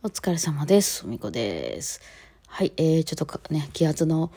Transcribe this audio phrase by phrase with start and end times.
[0.00, 1.08] お疲れ様です。
[1.08, 2.00] みこです。
[2.46, 4.30] はい、えー、ちょっとね、気圧の、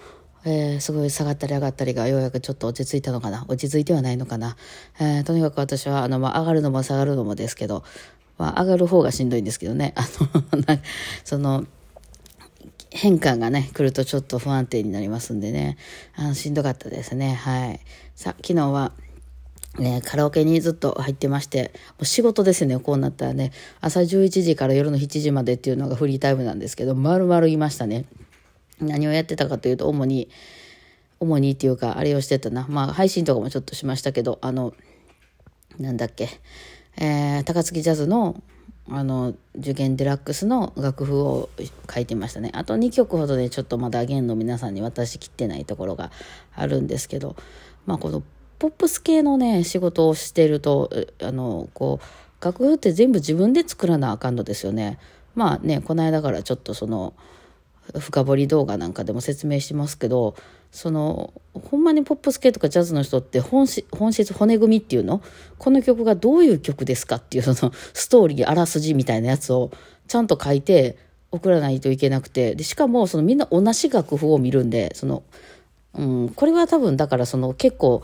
[0.43, 3.45] えー、すごい下がったり上がったりがようやくちょっと落ち着いたのかな？
[3.47, 4.57] 落ち着いてはないのかな？
[4.99, 7.83] えー、とにかく私は、あの、まあ、上がるのも下がるのもですけど、
[8.39, 9.93] まあ、上がる方がしんどいんですけどね。
[9.95, 10.07] あ
[10.51, 10.79] の、
[11.23, 11.67] その、
[12.89, 15.77] 変化がね、来るとちょっと不安定になりますんでね、
[16.15, 17.35] あのしんどかったですね。
[17.35, 17.79] はい。
[18.15, 18.93] さ、昨日は、
[19.79, 28.05] ね、カラオケにずっと入ってまして、もう仕事ですね、こうなったらね、朝11時から夜の7時までっていうのがフリータイムなんですけど、丸々いましたね。
[28.81, 30.29] 何をやってたかというと、主に、
[31.19, 32.65] 主にっていうか、あれをしてたな。
[32.67, 34.73] まあ、配信とかもちょっとしましたけど、あの、
[35.79, 36.29] なんだっけ、
[36.97, 38.41] えー、高槻ジャズの、
[38.89, 41.49] あの、受験デラックスの楽譜を
[41.89, 42.51] 書いてましたね。
[42.53, 46.11] あと2曲ほどで、ね、ちょっとまだ弦の皆さんに渡しきってないところが
[46.53, 47.35] あるんですけど、
[47.85, 48.23] まあ、この、
[48.61, 50.91] ポップス系のね、仕事をしてると、
[51.23, 54.99] あの、こう、楽譜って全部自分で作らなあかんのですよね。
[55.33, 57.15] まあね、この間からちょっとその、
[57.97, 60.35] 深掘り動画なんかでも説明してますけど、
[60.71, 65.23] その、ほんまにポップス系とかジャズの人って本質、本質骨組みっていうの？
[65.57, 69.71] この曲がどういう曲ですかっていうそのストーリー、あらすじみたいなやつを
[70.07, 70.99] ちゃんと書いて
[71.31, 75.23] 送らないといけなくて、でしかもそのみんな同じ楽譜を見るんで、その、
[75.95, 78.03] うん、これは多分だからその結構、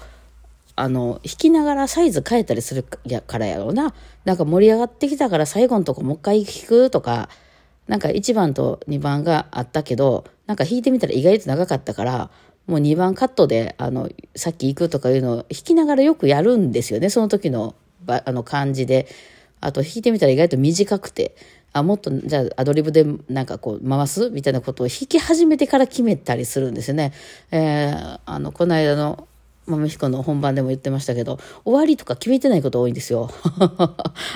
[0.77, 3.93] あの、弾きながらサイズ変えたりするからやろうな。
[4.25, 7.29] なんか盛り上がってきたから最後のとこもう一回弾くとか、
[7.87, 12.29] なんか1番と2番があったけど、なんか弾いてみたら意外と長かったから、
[12.67, 17.09] もう2番カットで、あの、さっき行くとかいうのを弾きながらよくやるんですよね。
[17.09, 19.07] その時の、あの感じで。
[19.59, 21.35] あと弾いてみたら意外と短くて、
[21.73, 27.13] あ、もっと、じゃあアドリブでなんかこう回すみたいなことを弾き始めてから決めたりするんですよね。
[27.51, 29.27] えー、あの、この間の、
[29.67, 33.29] 豆彦の本番でも言ってましたけど、終わりとか決めてないこと多いんですよ。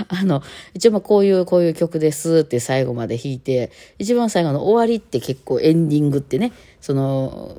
[0.09, 6.51] あの、一応まあこういう、こういう曲ですって最後まで弾いて、一番最後の終わりって結構エンディングってね、
[6.81, 7.57] その、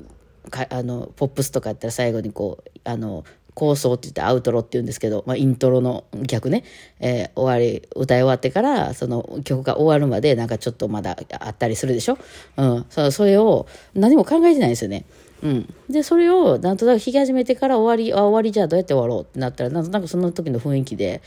[0.49, 3.23] かあの、ポップスとかやったら最後にこう、あの、
[3.55, 6.63] 構想って言ってアウトロって言うんですけど、まあ、イントロの逆ね、
[6.99, 12.17] えー、終わり、歌い終わってから、その曲が終わるまでなんかちょっとまだあったりするでしょ？
[12.57, 12.85] うん。
[12.89, 15.05] そそれを何も考えてないんですよね。
[15.43, 15.73] うん。
[15.89, 21.21] で、それをなんとなく弾き始めてから終わり、あ、終わりじゃあどうやって終わろうってなったら、なんとなくその時の雰囲気で、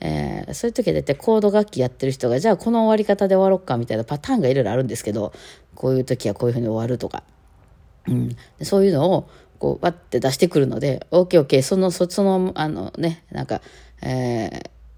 [0.00, 5.32] えー、そういう時は大体コード楽器やってる人が、じゃあこの終わり方で終わろうかみたいなパターンがいろいろあるんですけど、
[5.76, 7.22] こういう時はこういうふうに終わるとか。
[8.08, 8.36] うん。
[8.62, 9.28] そういうのを、
[9.60, 13.62] こう、わって出してくるので、OKOK、その、そ、その、あのね、なんか、
[14.02, 14.48] え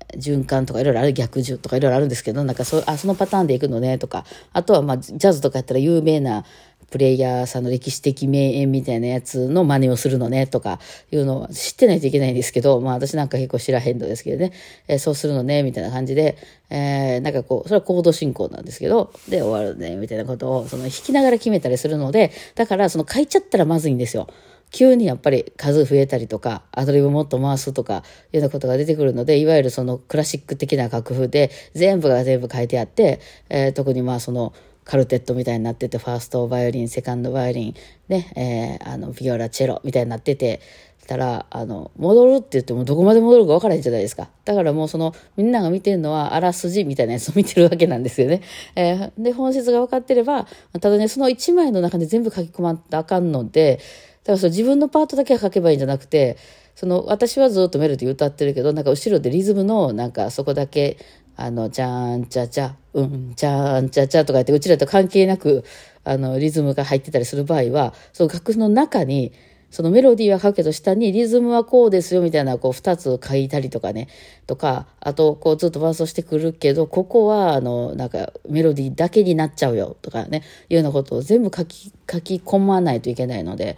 [0.09, 6.45] ー、循環とかいろいろある、逆順とかいろいろあるんですけど、なんかそ、あ、そのパターンでいくのね、とか、あとはまあ、ジャズとかやったら有名な
[6.91, 10.79] プレイヤーさんの歴史的名演みたいなやつの真似をするのね、とか
[11.11, 14.53] いうのは知ってないといけないんですけど、まあ私なんか結構知らへんのですけどね、
[14.89, 16.37] えー、そうするのね、みたいな感じで、
[16.71, 24.29] えー、なんかこう、それはコード進行なんですけど、で終わるね、みたいなことを、その弾きながら決めたりするので、だからその書いちゃったらまずいんですよ。
[24.75, 28.03] 急にやっぱり数増えたりとか、アドリブもっと回すとか、
[28.33, 34.53] いうようなことが出てくるので、いわゆるそのクラシック的な楽譜で、全部が全部書いてあって、えー、特にまあその、
[34.85, 37.75] カルテットみたいになってて、ファーストバイオリン、セカンドバイオリン、
[38.09, 40.61] ね、えー、あの、ビオラ、チェロみたいになってて、
[41.07, 44.29] たら、あの、戻るって言ってもどこまで戻るか分からへんじゃないですか。
[44.45, 48.43] だからもうその、みんなが見てるのはあらすじみたいなやつを見てるわけなんですよね。
[48.75, 50.47] えー、で、本質が分かってれば、
[50.81, 53.81] ただね、その一枚の中で全部書き込まんとあかんので、
[54.25, 56.37] だからその自分のパートだけは書けばいいんじゃなくて、
[56.75, 60.97] その、私はずっとメロディー歌ってるけど、なんか後ろでリズムの、なんかそこだけ、
[61.37, 65.65] あの、じゃーんちゃちゃ、うん、じゃーんちゃちゃとか言って、うちらと関係なく、
[66.05, 69.33] あの、リズムが入ってたりする場合は、その楽譜の中に、
[69.75, 74.07] そのメロディーは書くけど下にリズムはこうですよみたいなこう二つ書いたりとかね、
[74.47, 83.77] とか、あとこうずっと伴奏してくるけど、ここはあの、なんかメロディーだけになっちゃうよとかね、いうようなことを全部書き、書き込まないといけないので、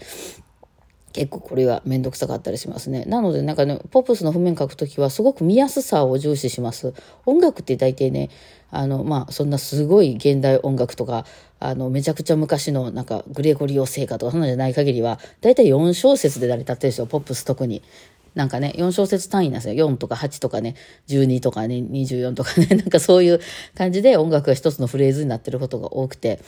[1.16, 3.06] 結構これはめんどくさかったりしますね。
[3.06, 6.93] なのでなんかね、ポップスの譜面書くときはすごく見やすさを重視します。
[7.25, 8.28] 音楽って大体ね、
[8.71, 11.24] あの、まあ、そんなすごい現代音楽とか、
[11.59, 17.83] あの、めちゃくちゃ昔のなんかグレゴリオ聖歌とかそんなんじゃない限りは、大体4小節で成り立ってるんですよ、ポップス特に。
[18.34, 19.89] なんかね、4小節単位なんですよ。
[19.89, 20.74] 4とか8とかね、
[21.09, 23.41] 12とかね、24とかね、 なんかそういう
[23.74, 26.41] 感じで音楽が一つのフレーズになってることが多くて、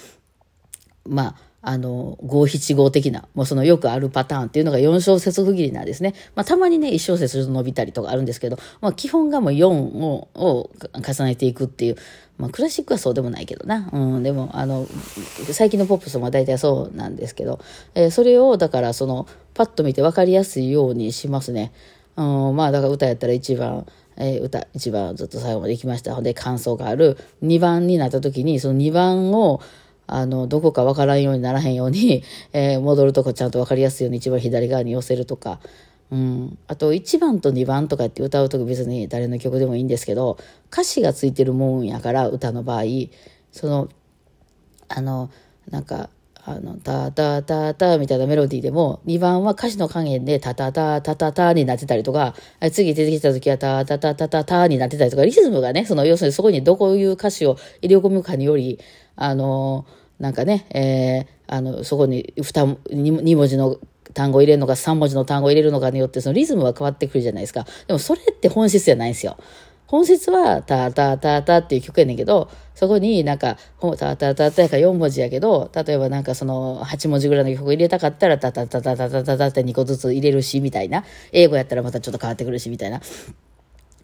[1.07, 6.15] まあ、あの、五七五的な、もうそのよくあるパターンっていうのが4小節区切りなんですね。
[6.37, 11.97] まあ、たまにね、1小節伸びたりとかあるんですけど、まあ、基本がもう4をを重ねていくっていう、
[12.39, 13.91] まあ、クラシックはそうでもないけどな。
[13.93, 14.87] うん、でも、あの、
[15.51, 17.59] 最近のポップスも大体そうなんですけど、
[17.97, 21.73] えー、それを、だから、その、パッと見て分かりやすいようにしますね。
[22.17, 22.23] う
[22.53, 23.85] ん、まあ、だから歌やったら1番、
[24.17, 26.15] えー、歌、1番ずっと最後まで行きました。
[26.15, 27.19] ほんで、感想がある。
[27.43, 29.61] 2番になった時に、その2番を、
[30.09, 35.61] あの、どこかわからんようにならへんように、 えー、戻るとこちゃんとわかりやすいように一番左側に寄せるとか、
[36.11, 36.59] うん。
[36.67, 40.39] あと、1番と2番とかって歌うと別に誰の曲でもいいんですけど、
[40.73, 42.85] 歌詞がついてるもんやから、歌の場合、
[43.53, 43.89] その、
[44.89, 45.31] あの、
[45.71, 46.09] なんか、
[46.49, 52.35] あの、タタタタみたいなメロディーでも、2番は歌詞の加減でタタタタタタになってたりとか、
[52.73, 58.79] 次出てきた時はタタタタタタになってたりとか、リズムがね、その、要するにそこにどこいう歌詞を入れ込むかにより、
[59.15, 59.85] あの、
[60.19, 63.77] なんかね、えー、あの、そこに 2, 2文字の
[64.15, 67.67] 単語入れるのか3文字の単語入れるのかによってそのリズムは変わってくるじゃないですか。
[67.87, 69.37] でもそれって本質じゃないんですよ。
[69.89, 73.57] 本質は、タタタタっていう曲やねんけど、そこになんか、
[73.99, 81.05] タタタタやから4文字やけど、例えばなんかその8文字ぐらいの曲入れたかったら、タタタタタタタタって2個ずつ入れるし、みたいな。
[81.33, 83.01] 英語やったらまたちょっと変わってくるし、みたいな。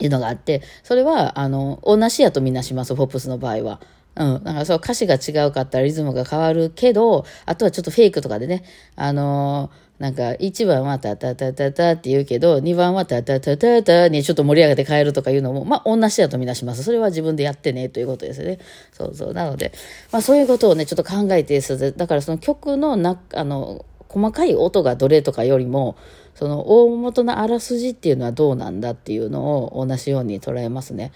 [0.00, 3.80] いうのがあって、それは、あの、同じやとみんなします、ポップスの場合は。
[4.16, 4.42] うん。
[4.42, 8.64] だかそう歌詞が違うかったらリズムが変わるけど、あとはちょっとフェイクとかでね、
[8.96, 16.82] あのーなんか、1番はタタタタタって言うけど、2番はタタタタタにちょっと盛り上げて変えるとかいうのも、まあ、同じだとみなします。
[16.82, 18.58] それは自分でやってね、ということですよね。
[18.92, 19.32] そうそう。
[19.32, 19.72] なので、
[20.10, 21.60] まあ、そういうことをね、ちょっと考えて、
[21.92, 25.96] だからその曲のな、あの、細かい音がどれとかよりも、
[26.34, 31.12] その大元のあらすじっていうのはどうなんだっていうのを同じように捉えますね。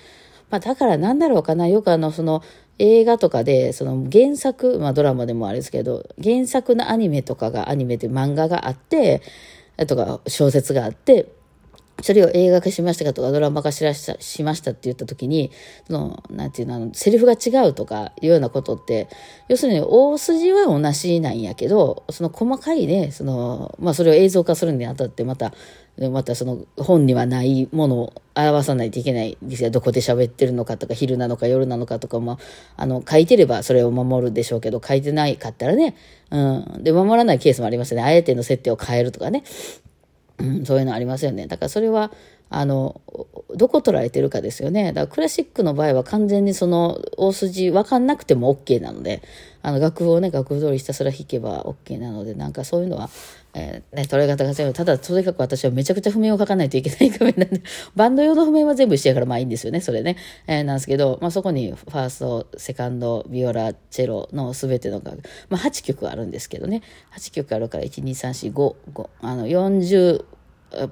[0.51, 1.67] まあ、だからなんだろうかな。
[1.67, 2.43] よくあの、その、
[2.79, 9.23] 映画とかで、その原作、まあドラマでもあれですけど、原作のアニメとかが、アニメで漫画があって、
[9.87, 11.27] とか小説があって、
[12.01, 15.51] それを映画化しましたかとかドラマ化しらししましたって言った時に、
[15.87, 19.09] その、なんていうの、あの、セリフが違うとかいうようなことって、
[19.49, 25.53] 要するに大筋は同じなんやけど、その細かいね、その、まあそれを映像化するにあたってまた、
[26.13, 29.71] またその本にはないものを表さないといけないですよ。
[29.71, 32.39] どこで喋ってるのかとか、昼なのか夜なのかとかも、
[32.77, 35.97] あの、書いてればそれを守るでしょうけど、書いてないかったらね、
[36.31, 36.85] うん。
[36.85, 38.05] で、守らないケースもありますよね。
[38.05, 39.43] あえての設定を変えるとかね。
[40.65, 41.47] そういうのありますよね。
[41.47, 42.13] だからそれは、
[42.51, 43.01] あの、
[43.57, 44.93] どこ捉えてるかですよね。
[44.93, 49.23] だからクラシックの場合は完全にその大筋分かんなくても OK なので、
[49.63, 53.11] あの楽譜をね、楽譜通りひたすら弾けば OK なので、なんかそういうのは、
[53.55, 54.73] えー、ね、捉え方が違う。
[54.73, 57.63] ただ、とにかく私はめちゃくちゃ譜面を書かないといけない画面なんで、
[57.97, 60.17] バンド用の譜面は全部一緒やからまあいいんですよね、それね。
[60.47, 66.83] えー、なんですけど、まあそこにファースト、セカンド、ビオラ、チェロの全ての楽、まあ8曲あるんですけどね、
[67.17, 70.25] 8曲あるから1、2、3、4、5、5、あの40、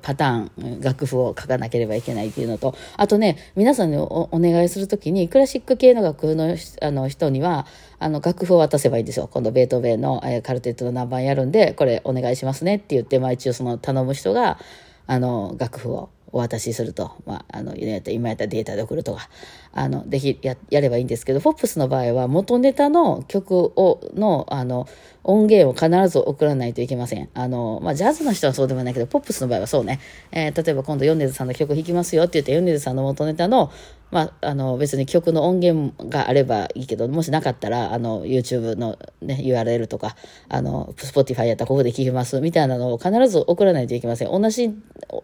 [0.03, 7.67] パターン、楽譜を書かなければいけないっていうのと、あとね、皆さんにお願いするときに、クラシック系の楽譜のあの人には、
[7.99, 9.29] あの、楽譜を渡せばいいんですよ。
[9.31, 14.59] 今度、ベートーベンの、えー、カルテットの何番やるんで、これお願いしますねって言って、まあ一応その頼む人が、
[15.07, 19.29] あの、楽譜をお渡しすると、まあ、あの、今やったらデータで送るとか、
[19.77, 24.89] あの、でき、や、やればいいんですけど、ポップスの場合は元ネタの曲を、の、あの、
[25.23, 27.29] 音源を必ず送らないといけません。
[27.35, 30.01] あの、まあ、ジャズの人はそうでもないけど、ポップスの場合はそうね。
[30.33, 33.71] えー、例えば今度、ヨンネズさんの曲弾きますよって言って、ヨンネズさんの元ネタの、
[34.11, 40.17] まあ、あの、別に曲の音源があればいいけど、もしなかったら、あの、YouTube のね、URL とか、
[40.49, 44.31] あの、Spotify やったらここで聴きますみたいなのを必ず送らないといけません。
[44.31, 44.75] 同じ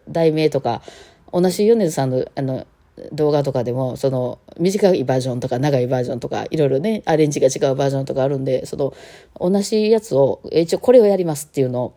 [0.09, 0.83] 題名とか、
[1.31, 2.67] 同じ米津さんの、あの、
[3.11, 8.93] 動画とかでも、その、短いバージョンとか長いバージョンとか、いろいろね、アレンジが違うバージョンとかあるんで、その、
[9.39, 11.93] 同じやつを、一応これをやりますっていうのを、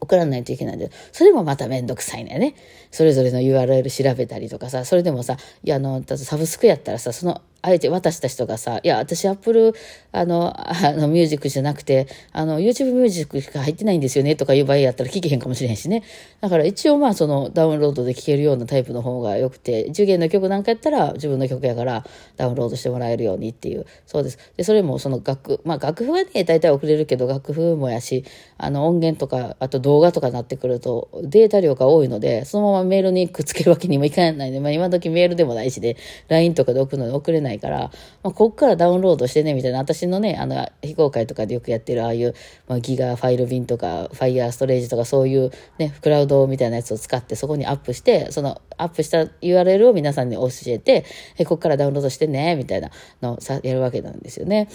[0.00, 2.56] 送らないといけないんで、それもまためんどくさいね。
[2.90, 9.72] それぞれの URL 調べたりとかさ、それでもさ、いや、あの、サブスクやったらさ、そのあえて渡した人がさ、いや、私アップル、
[10.10, 16.02] あの、あの、ミュージックじゃなくて、あの、YouTube ミュージックしか入ってないんですよね、とかいう場合やったら聞けへんかもしれへんしね。
[16.40, 22.04] だから一応まあ、その、ダウンロードで聴けるようなタイプの方が良くて、受験の曲なんかやったら自分の曲やから
[22.36, 23.86] ダウンロードしてもらえるようにっていう。
[24.06, 24.38] そうです。
[24.56, 28.24] で、それもその楽、まあ、楽譜はね、大体送れるけど、楽譜もやし、
[28.58, 35.96] あの、音源とか、あと動画とかになってくると、データ量が多いので、そのままメールにくっつけるわけにもいかないので、まあ、今時メールでもないしで、
[36.28, 37.90] LINE とかで送るのに送れないないから、
[38.22, 42.34] まあこっからダウンロードしてね、みたいな、私のね、あの、非公開とかでよくやってる、ああいう、
[42.66, 51.04] まあ、ギガファイル便とか、ファイヤーストレージとか、そういうね、クラウドみたいなやつを使って、そこにアップして、その、アップした URL を皆さんに教えて、
[51.38, 52.90] え、こっからダウンロードしてね、みたいな
[53.20, 54.68] のをさ、やるわけなんですよね。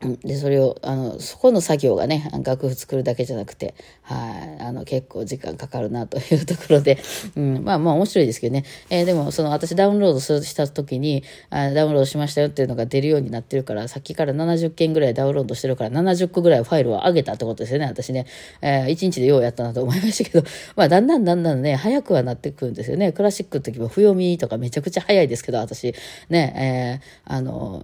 [0.00, 6.98] で、それを、あの、そこの作業がね、楽譜作るだけじゃなくて、はい、あの、結構時間かかるなというところで、
[7.34, 8.64] うん、まあまあ面白いですけどね。
[8.90, 18.26] えー、でも、その、私ダウンロードした時にあ、ダウンロードしましたよっていうのが出るようになってるから、さっきから70件ぐらいダウンロードしてるから、70個ぐらいファイルを上げたってことですよね、私ね。
[18.60, 23.12] えー、1日でようやったなと思いましたけど、 まあ、だんだんだんだんね、早くはなってくるんですよね。
[23.12, 25.94] クラシックの時も、不読みとかめちゃくちゃ早いですけど、私、
[26.28, 27.82] ね、えー、あの、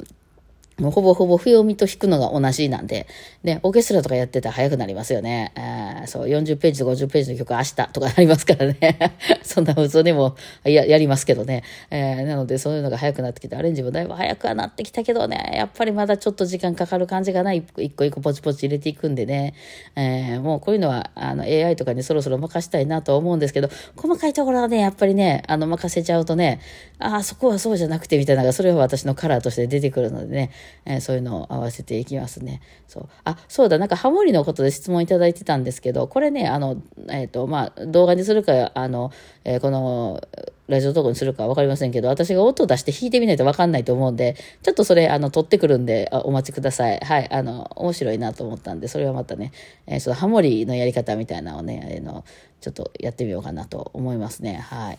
[0.83, 3.07] もうほぼほぼ不読みと弾くのが同じなんで、
[3.45, 5.53] ね、オーケストラとかやってたら早くなりますよね。
[5.57, 8.77] えー、そう、40ページと50ページの曲明日とかなりますからね。
[9.45, 10.35] そんな普通にも
[10.65, 11.62] ややりますけどね。
[11.91, 17.65] えー、なのでそういうのが早くなってきて、アレンジもだいぶ早くはなってきたけどね、やっぱりまだちょっと時間かかる感じがない。
[17.79, 19.55] 一個一個ポチポチ入れていくんでね。
[19.95, 26.61] えー、もうこういうのはあの AI とかにそろそろ任したいなと思うんですけど、細かいところはね、やっぱりね、あの任せちゃうとね、
[26.99, 30.51] ああ、そこはそうじゃなくてみたいなのが、それは私のカラーとして出てくるのでね、
[30.85, 32.61] えー、そういうのを合わせていきますね。
[32.88, 33.09] そう。
[33.25, 39.12] あ、そうだ、なんかハモリのことで質問いただいてたんですけど、これね、あの、えっ、ー、と、まあ、動画にするか、あの、
[39.45, 40.21] えー、この、
[40.69, 46.99] ラジオトークにするか分かりませんけど、私が音を出して弾いてみないと分かんないと思うんで、ちょっとそれ、あの、撮ってくるんで、お待ちください。
[46.99, 47.31] はい。
[47.31, 49.52] あの、面白いなと思ったんで、それはまたね、
[49.87, 52.25] えー、そのハモリのやり方みたいなのをね、あの、
[52.61, 54.55] ちょっとやってみようかなと思いますね。
[54.55, 54.99] はい。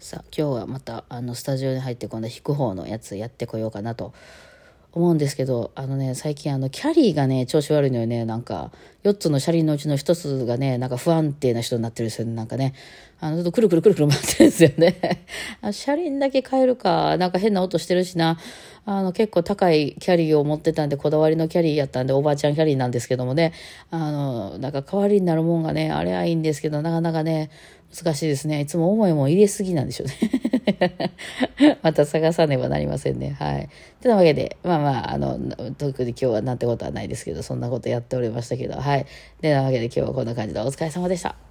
[0.00, 4.12] さあ今日はまたあのスタジオに入って今度弾く方のやつやってこようかなと。
[4.92, 8.24] 思うんですけどあのね最近あのキャリーがね調子悪いのよね。
[8.24, 8.72] なんか
[9.04, 12.74] 4つの車輪のうちの1つがねなんか不安定な人になってるんですよねなんかね
[13.20, 15.26] あのちょっとくるくるくるくる回ってるんですよね。
[15.70, 17.16] 車輪だけ変えるか。
[17.16, 18.36] なんか変な音してるしな。
[18.86, 23.52] あの結構高いキャリーを持ってたんでこだわりのキャリーやったんでおばあちゃんキャリーなんですけどもね。
[23.92, 27.50] あのなんか代わりになるもんがねあれはいいんですけどなかなかね
[27.94, 28.60] 難しいですね。
[28.60, 31.12] いつも思いも入れすぎなんでしょうね。
[31.82, 33.36] また探さねばなりませんね。
[33.38, 33.68] はい。
[34.00, 35.38] てなわけで、まあまあ、あの、
[35.76, 39.06] 特に今日はなんてことはないですけど、そんなことやっておりましたけど、はい。
[39.40, 41.49] てなわけで今日はこんな感じでお疲れ様でした。